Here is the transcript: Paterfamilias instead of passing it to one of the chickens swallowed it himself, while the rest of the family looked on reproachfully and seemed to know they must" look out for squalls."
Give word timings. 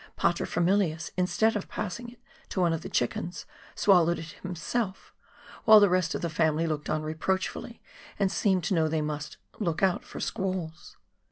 Paterfamilias 0.17 1.11
instead 1.15 1.55
of 1.55 1.69
passing 1.69 2.09
it 2.09 2.19
to 2.49 2.59
one 2.59 2.73
of 2.73 2.81
the 2.81 2.89
chickens 2.89 3.45
swallowed 3.75 4.17
it 4.17 4.31
himself, 4.41 5.13
while 5.65 5.79
the 5.79 5.89
rest 5.89 6.15
of 6.15 6.21
the 6.23 6.27
family 6.31 6.65
looked 6.65 6.89
on 6.89 7.03
reproachfully 7.03 7.83
and 8.17 8.31
seemed 8.31 8.63
to 8.63 8.73
know 8.73 8.87
they 8.87 9.03
must" 9.03 9.37
look 9.59 9.83
out 9.83 10.03
for 10.03 10.19
squalls." 10.19 10.97